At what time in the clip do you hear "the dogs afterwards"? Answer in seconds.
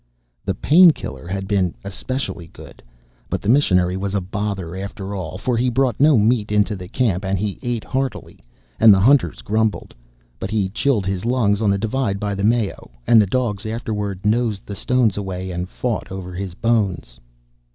13.21-14.25